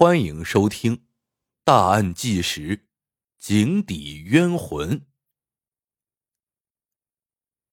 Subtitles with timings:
[0.00, 0.96] 欢迎收听
[1.64, 2.86] 《大案纪实：
[3.36, 5.00] 井底冤魂》。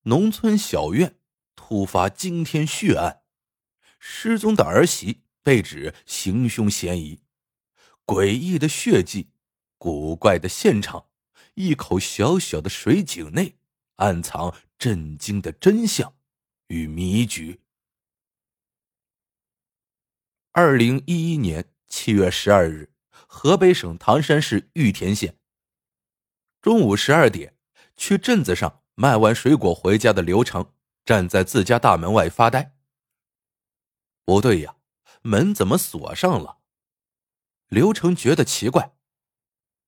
[0.06, 1.20] 农村小院
[1.56, 3.22] 突发惊天血案，
[4.00, 7.22] 失踪的儿媳被指行凶嫌疑，
[8.08, 9.30] 诡异的血迹，
[9.78, 11.06] 古怪的现场，
[11.54, 13.60] 一口小小的水井内
[13.98, 16.16] 暗藏震惊的真相
[16.70, 17.62] 与谜局。
[20.54, 21.75] 二零一一年。
[21.88, 22.94] 七月十二日，
[23.28, 25.38] 河北省唐山市玉田县。
[26.62, 27.56] 中午十二点，
[27.96, 30.74] 去镇子上卖完水果回家的刘成
[31.06, 32.76] 站在自家大门外发呆。
[34.26, 34.78] 不对呀，
[35.22, 36.58] 门怎么锁上了？
[37.68, 38.96] 刘成觉得奇怪，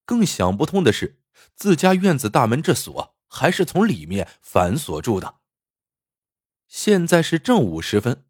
[0.05, 1.19] 更想不通的是，
[1.55, 5.39] 自家院子大门这锁还是从里面反锁住的。
[6.67, 8.25] 现在是正午时分，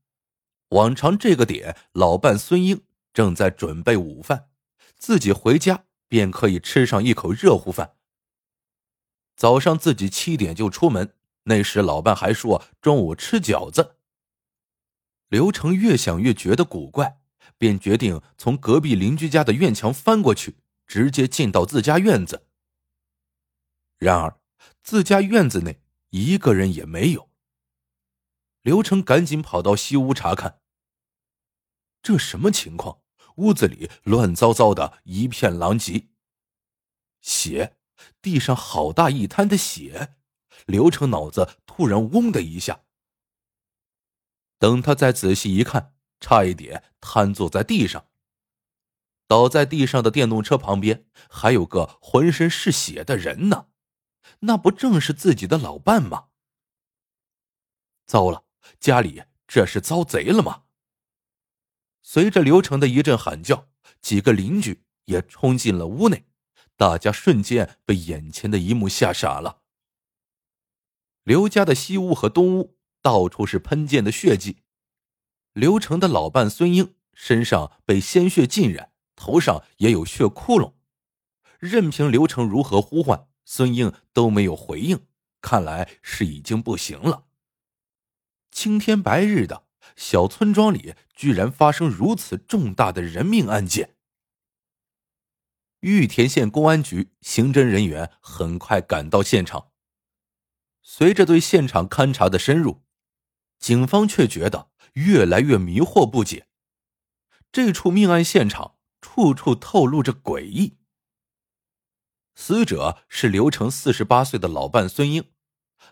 [0.70, 2.87] 往常这个点，老伴孙英。
[3.18, 4.52] 正在准备午饭，
[4.96, 7.96] 自己回家便可以吃上一口热乎饭。
[9.36, 11.16] 早上自己七点就出门，
[11.46, 13.98] 那时老伴还说中午吃饺子。
[15.30, 17.20] 刘成越想越觉得古怪，
[17.58, 22.46] 便决定从隔壁邻居家的院墙翻过去，直接进到自家院子。
[23.98, 24.40] 然而，
[24.84, 25.82] 自家院子内
[26.12, 27.32] 一个人也没有。
[28.62, 30.60] 刘成赶紧跑到西屋查看，
[32.04, 33.00] 这什么情况？
[33.38, 36.10] 屋子里乱糟糟的，一片狼藉。
[37.22, 37.78] 血，
[38.22, 40.16] 地上好大一滩的血。
[40.66, 42.82] 刘成脑子突然嗡的一下。
[44.60, 48.08] 等他再仔细一看，差一点瘫坐在地上。
[49.28, 53.68] 倒在地上的电动车旁边还有个浑身是血的人呢，
[54.40, 56.30] 那不正是自己的老伴吗？
[58.06, 58.46] 糟了，
[58.80, 60.64] 家里这是遭贼了吗？
[62.10, 63.68] 随着刘成的一阵喊叫，
[64.00, 66.24] 几个邻居也冲进了屋内，
[66.78, 69.64] 大家瞬间被眼前的一幕吓傻了。
[71.24, 74.64] 刘家的西屋和东屋到处是喷溅的血迹，
[75.52, 80.76] 刘成的老伴孙英身上被鲜血浸染，头上也有血窟窿，
[81.60, 85.06] 任凭刘成如何呼唤，孙英都没有回应，
[85.42, 87.26] 看来是已经不行了。
[88.50, 89.67] 青天白日的。
[89.98, 93.96] 小村庄里居然发生如此重大的人命案件，
[95.80, 99.72] 玉田县公安局刑侦人员很快赶到现场。
[100.82, 102.84] 随着对现场勘查的深入，
[103.60, 106.48] 警方却觉得越来越迷惑不解。
[107.52, 110.78] 这处命案现场处处透露着诡异。
[112.36, 115.32] 死者是刘成四十八岁的老伴孙英。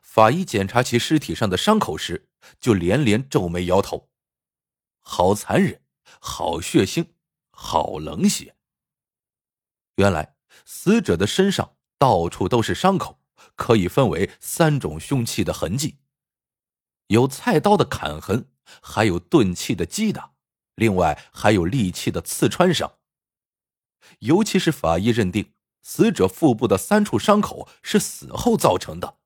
[0.02, 2.30] 法医检查其尸体上的伤口时，
[2.60, 4.10] 就连连皱眉摇头
[5.02, 5.82] ：“好残忍，
[6.20, 7.08] 好血腥，
[7.52, 8.56] 好冷血。”
[9.96, 10.36] 原来，
[10.66, 13.20] 死者的身上到处都是伤口，
[13.56, 16.00] 可以分为三种凶器的痕迹：
[17.08, 18.50] 有菜刀的砍痕，
[18.82, 20.34] 还有钝器的击打，
[20.76, 22.98] 另外还有利器的刺穿伤。
[24.20, 29.18] 尤其是法医认定，死者腹部的三处伤口是死后造成的。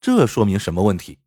[0.00, 1.20] 这说明什么问题？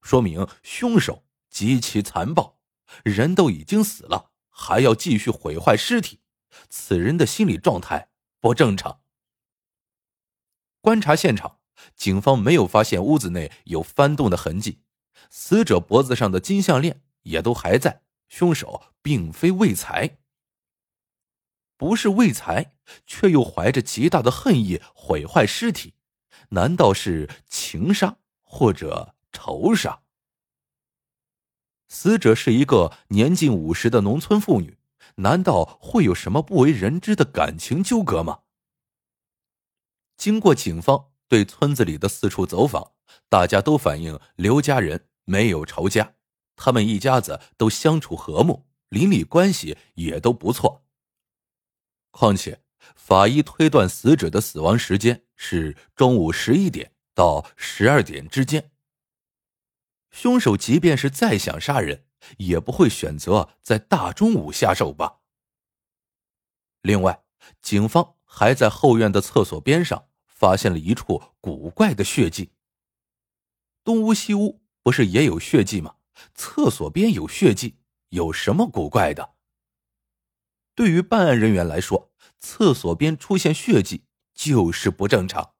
[0.00, 2.58] 说明凶手极其残暴，
[3.04, 6.20] 人都已经死了，还要继续毁坏尸体，
[6.68, 9.00] 此人的心理状态不正常。
[10.80, 11.58] 观察现场，
[11.94, 14.80] 警方没有发现屋子内有翻动的痕迹，
[15.28, 20.18] 死者脖子上的金项链也都还在，凶手并非为财，
[21.76, 22.74] 不是为财，
[23.06, 25.94] 却又怀着极大的恨意毁坏尸体。
[26.50, 30.02] 难道是情杀或者仇杀？
[31.88, 34.78] 死者是一个年近五十的农村妇女，
[35.16, 38.40] 难道会有什么不为人知的感情纠葛吗？
[40.16, 42.92] 经过警方对村子里的四处走访，
[43.28, 46.14] 大家都反映刘家人没有仇家，
[46.56, 50.84] 他们一家子都相处和睦，邻里关系也都不错。
[52.10, 52.62] 况且。
[52.96, 58.70] 法医推断，死者的死亡时间是中午十一点到十二点之间。
[60.10, 62.04] 凶手即便是再想杀人，
[62.38, 65.20] 也不会选择在大中午下手吧？
[66.82, 67.22] 另外，
[67.62, 72.52] 警方还在后院的厕所边上发现了一处古怪的血迹。
[73.84, 75.96] 东屋、西屋不是也有血迹吗？
[76.34, 77.78] 厕所边有血迹，
[78.08, 79.34] 有什么古怪的？
[80.74, 84.04] 对于办案人员来说，厕所边出现血迹
[84.34, 85.54] 就是不正常。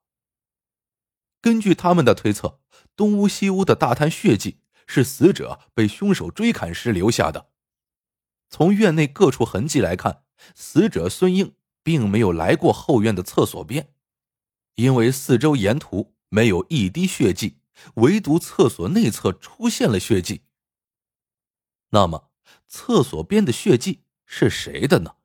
[1.41, 2.59] 根据他们的推测，
[2.95, 7.49] 东屋西屋的大滩血迹是死者被凶手追砍时留下的。
[8.49, 10.23] 从院内各处痕迹来看，
[10.53, 13.93] 死者孙英并没有来过后院的厕所边，
[14.75, 17.59] 因为四周沿途没有一滴血迹，
[17.95, 20.43] 唯独厕所内侧出现了血迹。
[21.89, 22.31] 那么，
[22.67, 25.15] 厕所边的血迹是谁的呢？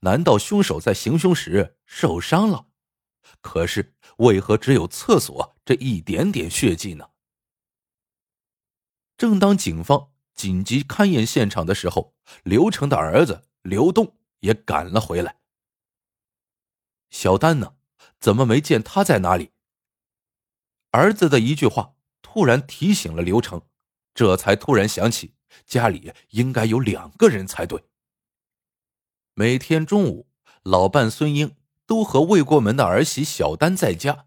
[0.00, 2.66] 难道凶手在行凶时受伤了？
[3.40, 7.10] 可是为何只有厕所这一点点血迹呢？
[9.16, 15.36] 正当警方紧急勘验现场的时候，刘成的儿子刘栋也赶了回来。
[17.10, 17.76] 小丹呢？
[18.18, 19.52] 怎么没见他在哪里？
[20.90, 23.62] 儿子的一句话突然提醒了刘成，
[24.14, 25.34] 这才突然想起
[25.66, 27.84] 家里应该有两个人才对。
[29.34, 30.28] 每天中午，
[30.62, 31.56] 老伴孙英
[31.92, 34.24] 都和未过门的儿媳小丹在家。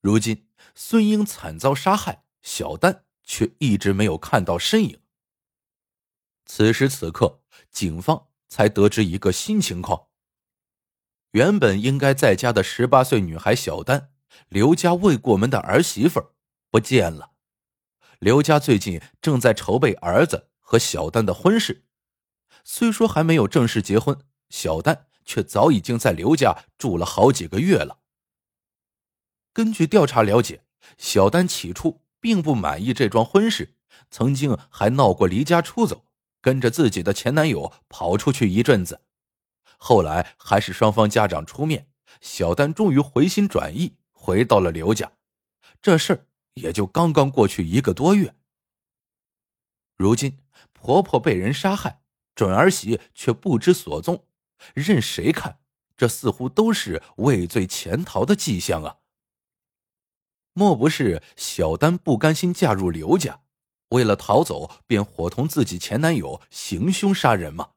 [0.00, 5.02] 如今孙英惨遭杀害，小丹却一直没有看到身影。
[6.46, 10.06] 此时此刻，警方才得知一个新情况：
[11.32, 14.12] 原本应该在家的十八岁女孩小丹，
[14.48, 16.30] 刘家未过门的儿媳妇
[16.70, 17.32] 不见了。
[18.20, 21.84] 刘家最近正在筹备儿子和小丹的婚事。
[22.64, 24.18] 虽说还没有正式结婚，
[24.48, 27.98] 小丹却早已经在刘家住了好几个月了。
[29.52, 30.64] 根据调查了解，
[30.96, 33.74] 小丹起初并不满意这桩婚事，
[34.10, 36.04] 曾经还闹过离家出走，
[36.40, 39.02] 跟着自己的前男友跑出去一阵子。
[39.76, 41.88] 后来还是双方家长出面，
[42.20, 45.12] 小丹终于回心转意，回到了刘家。
[45.80, 48.34] 这事儿也就刚刚过去一个多月。
[49.96, 50.38] 如今
[50.72, 51.98] 婆婆被人杀害。
[52.32, 54.24] 准儿媳却不知所踪，
[54.74, 55.58] 任谁看，
[55.96, 58.96] 这似乎都是畏罪潜逃的迹象啊！
[60.52, 63.42] 莫不是小丹不甘心嫁入刘家，
[63.90, 67.70] 为了逃走便伙同自己前男友行凶杀人吗？